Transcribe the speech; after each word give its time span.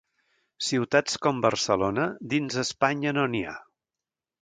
Ciutats 0.67 1.19
com 1.27 1.43
Barcelona, 1.47 2.09
dins 2.35 2.61
Espanya 2.65 3.17
no 3.19 3.31
n'hi 3.35 3.47
ha. 3.55 3.59